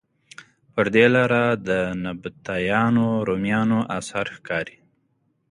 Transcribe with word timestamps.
پر 0.73 0.85
دې 0.95 1.05
لاره 1.15 1.43
د 1.67 1.69
نبطیانو، 2.05 3.07
رومیانو 3.27 3.79
اثار 3.97 4.27
ښکاري. 4.35 4.77